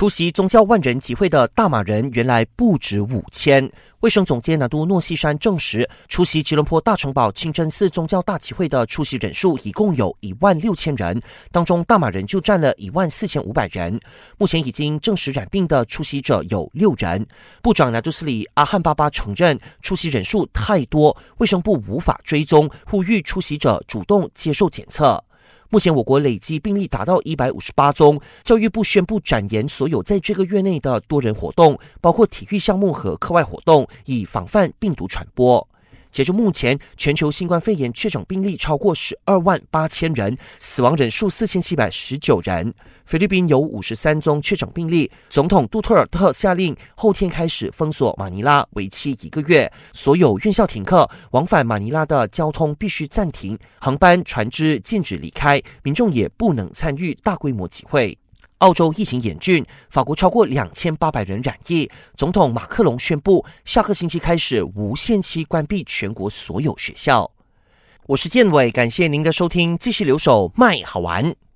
[0.00, 3.70] 出席宗教万人集会的大马人原来不止五千。
[4.00, 11.20] 卫生总监南都诺西山证实，出席吉隆坡大城堡清真寺宗教大集会的出席人数一共有一万六千人，
[11.52, 14.00] 当中大马人就占了一万四千五百人。
[14.38, 17.26] 目前已经证实染病的出席者有六人。
[17.60, 25.22] 部长拿督斯里阿汉巴巴承认，出席人数太多，卫生部无法追踪，呼吁出席者主动接受检测。
[25.72, 35.69] 目前我国累计病例达到一百五十八宗，教育部宣布展延所有在这个月内的多人活动，包括体育项目和课外活动，以防范病毒传播。
[36.10, 42.74] 截至目前，全球新冠肺炎确诊病例超过十二万八千人，死亡人数四千七百十九人。
[43.04, 58.16] 菲律宾有五十三宗确诊病例，总统杜特尔特下令后天开始封锁马尼拉，为期一个月，所有院校停课，往返马尼拉的交通必须暂停，航班、船只禁止离开，民众也不能参与大规模集会。
[58.60, 61.90] 澳洲疫情严峻，法国超过两千八百人染疫。
[62.14, 67.30] 总统马克龙宣布，下个星期开始无限期关闭全国所有学校。
[68.06, 71.34] 我是建伟，感谢您的收听，继续留守麦好玩。